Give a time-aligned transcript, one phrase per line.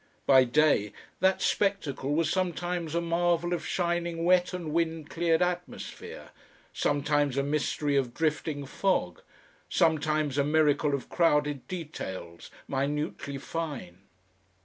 [0.25, 6.31] By day that spectacle was sometimes a marvel of shining wet and wind cleared atmosphere,
[6.73, 9.21] sometimes a mystery of drifting fog,
[9.69, 13.99] sometimes a miracle of crowded details, minutely fine.